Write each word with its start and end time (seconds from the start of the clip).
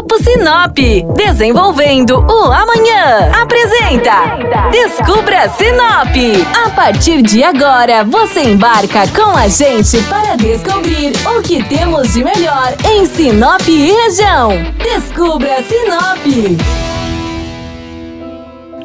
Grupo 0.00 0.16
Sinop, 0.22 0.78
desenvolvendo 1.14 2.20
o 2.20 2.44
amanhã. 2.50 3.30
Apresenta 3.38 4.70
Descubra 4.70 5.46
Sinop. 5.50 6.16
A 6.64 6.70
partir 6.70 7.20
de 7.20 7.44
agora, 7.44 8.02
você 8.02 8.40
embarca 8.44 9.06
com 9.08 9.36
a 9.36 9.46
gente 9.46 10.02
para 10.04 10.36
descobrir 10.36 11.12
o 11.36 11.42
que 11.42 11.62
temos 11.64 12.14
de 12.14 12.24
melhor 12.24 12.74
em 12.90 13.04
Sinop 13.04 13.60
e 13.68 13.92
região. 13.92 14.52
Descubra 14.82 15.62
Sinop. 15.64 16.58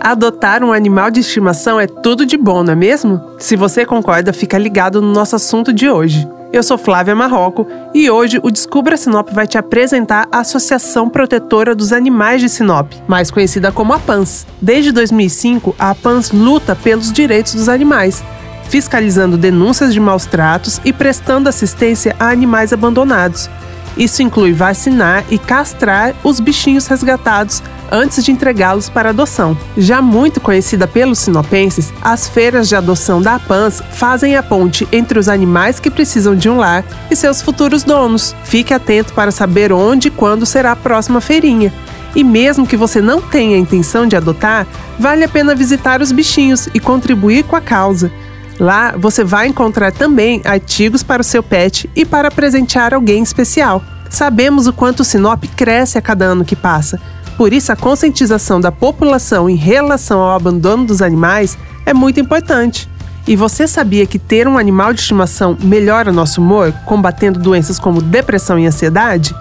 Adotar 0.01 0.65
um 0.65 0.73
animal 0.73 1.09
de 1.09 1.21
estimação 1.21 1.79
é 1.79 1.87
tudo 1.87 2.25
de 2.25 2.35
bom, 2.35 2.61
não 2.61 2.73
é 2.73 2.75
mesmo? 2.75 3.21
Se 3.39 3.55
você 3.55 3.85
concorda, 3.85 4.33
fica 4.33 4.57
ligado 4.57 5.01
no 5.01 5.13
nosso 5.13 5.37
assunto 5.37 5.71
de 5.71 5.89
hoje. 5.89 6.27
Eu 6.55 6.63
sou 6.63 6.77
Flávia 6.77 7.13
Marroco 7.13 7.67
e 7.93 8.09
hoje 8.09 8.39
o 8.41 8.49
Descubra 8.49 8.95
Sinop 8.95 9.29
vai 9.33 9.45
te 9.45 9.57
apresentar 9.57 10.25
a 10.31 10.39
Associação 10.39 11.09
Protetora 11.09 11.75
dos 11.75 11.91
Animais 11.91 12.39
de 12.39 12.47
Sinop, 12.47 12.93
mais 13.09 13.29
conhecida 13.29 13.73
como 13.73 13.91
a 13.91 13.99
PANS. 13.99 14.47
Desde 14.61 14.93
2005, 14.93 15.75
a 15.77 15.93
PANS 15.93 16.31
luta 16.31 16.73
pelos 16.73 17.11
direitos 17.11 17.55
dos 17.55 17.67
animais, 17.67 18.23
fiscalizando 18.69 19.35
denúncias 19.35 19.93
de 19.93 19.99
maus 19.99 20.25
tratos 20.25 20.79
e 20.85 20.93
prestando 20.93 21.49
assistência 21.49 22.15
a 22.17 22.29
animais 22.29 22.71
abandonados. 22.71 23.49
Isso 23.97 24.21
inclui 24.21 24.51
vacinar 24.51 25.23
e 25.29 25.37
castrar 25.37 26.13
os 26.23 26.39
bichinhos 26.39 26.87
resgatados 26.87 27.63
antes 27.91 28.23
de 28.23 28.31
entregá-los 28.31 28.89
para 28.89 29.09
adoção. 29.09 29.57
Já 29.77 30.01
muito 30.01 30.41
conhecida 30.41 30.87
pelos 30.87 31.19
sinopenses, 31.19 31.93
as 32.01 32.27
feiras 32.27 32.67
de 32.67 32.75
adoção 32.75 33.21
da 33.21 33.39
PANS 33.39 33.81
fazem 33.91 34.35
a 34.35 34.43
ponte 34.43 34.87
entre 34.91 35.17
os 35.17 35.29
animais 35.29 35.79
que 35.79 35.91
precisam 35.91 36.35
de 36.35 36.49
um 36.49 36.57
lar 36.57 36.83
e 37.09 37.15
seus 37.15 37.41
futuros 37.41 37.83
donos. 37.83 38.35
Fique 38.43 38.73
atento 38.73 39.13
para 39.13 39.31
saber 39.31 39.71
onde 39.71 40.09
e 40.09 40.11
quando 40.11 40.45
será 40.45 40.73
a 40.73 40.75
próxima 40.75 41.21
feirinha. 41.21 41.73
E 42.15 42.23
mesmo 42.23 42.65
que 42.65 42.77
você 42.77 43.01
não 43.01 43.21
tenha 43.21 43.57
a 43.57 43.59
intenção 43.59 44.07
de 44.07 44.15
adotar, 44.15 44.65
vale 44.97 45.23
a 45.23 45.29
pena 45.29 45.53
visitar 45.53 46.01
os 46.01 46.11
bichinhos 46.11 46.69
e 46.73 46.79
contribuir 46.79 47.43
com 47.43 47.55
a 47.55 47.61
causa. 47.61 48.11
Lá 48.57 48.95
você 48.97 49.23
vai 49.23 49.47
encontrar 49.47 49.91
também 49.91 50.41
artigos 50.45 51.03
para 51.03 51.21
o 51.21 51.25
seu 51.25 51.43
pet 51.43 51.89
e 51.93 52.05
para 52.05 52.31
presentear 52.31 52.93
alguém 52.93 53.21
especial. 53.21 53.83
Sabemos 54.09 54.67
o 54.67 54.73
quanto 54.73 55.03
Sinop 55.03 55.43
cresce 55.55 55.97
a 55.97 56.01
cada 56.01 56.25
ano 56.25 56.45
que 56.45 56.55
passa, 56.55 56.99
por 57.37 57.51
isso 57.51 57.71
a 57.71 57.75
conscientização 57.75 58.61
da 58.61 58.71
população 58.71 59.49
em 59.49 59.55
relação 59.55 60.19
ao 60.19 60.35
abandono 60.35 60.85
dos 60.85 61.01
animais 61.01 61.57
é 61.85 61.93
muito 61.93 62.19
importante. 62.19 62.89
E 63.27 63.35
você 63.35 63.67
sabia 63.67 64.05
que 64.05 64.19
ter 64.19 64.47
um 64.47 64.57
animal 64.57 64.93
de 64.93 65.01
estimação 65.01 65.57
melhora 65.59 66.11
nosso 66.11 66.39
humor, 66.39 66.71
combatendo 66.85 67.39
doenças 67.39 67.79
como 67.79 68.01
depressão 68.01 68.57
e 68.59 68.67
ansiedade? 68.67 69.35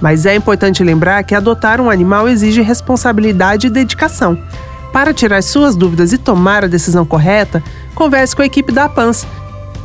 Mas 0.00 0.26
é 0.26 0.34
importante 0.34 0.82
lembrar 0.82 1.22
que 1.22 1.34
adotar 1.34 1.80
um 1.80 1.88
animal 1.88 2.28
exige 2.28 2.60
responsabilidade 2.60 3.68
e 3.68 3.70
dedicação. 3.70 4.36
Para 4.92 5.14
tirar 5.14 5.42
suas 5.42 5.76
dúvidas 5.76 6.12
e 6.12 6.18
tomar 6.18 6.64
a 6.64 6.68
decisão 6.68 7.04
correta, 7.04 7.62
converse 7.94 8.34
com 8.34 8.42
a 8.42 8.46
equipe 8.46 8.72
da 8.72 8.86
APANS. 8.86 9.24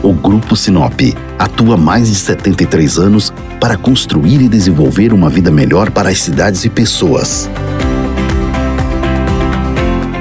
O 0.00 0.12
Grupo 0.12 0.54
Sinop 0.54 1.00
atua 1.36 1.76
mais 1.76 2.06
de 2.06 2.14
73 2.14 2.98
anos 2.98 3.32
para 3.58 3.76
construir 3.76 4.40
e 4.40 4.48
desenvolver 4.48 5.12
uma 5.12 5.28
vida 5.28 5.50
melhor 5.50 5.90
para 5.90 6.10
as 6.10 6.18
cidades 6.18 6.64
e 6.64 6.70
pessoas. 6.70 7.50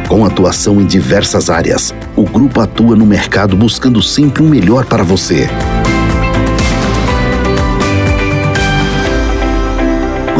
Com 0.07 0.25
atuação 0.25 0.81
em 0.81 0.85
diversas 0.85 1.47
áreas, 1.47 1.93
o 2.15 2.23
grupo 2.23 2.59
atua 2.59 2.95
no 2.95 3.05
mercado 3.05 3.55
buscando 3.55 4.01
sempre 4.01 4.41
o 4.41 4.47
melhor 4.47 4.83
para 4.85 5.03
você. 5.03 5.47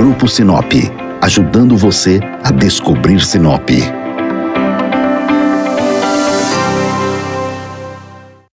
Grupo 0.02 0.28
Sinop, 0.28 0.74
ajudando 1.22 1.78
você 1.78 2.20
a 2.44 2.50
descobrir 2.50 3.24
Sinop. 3.24 3.70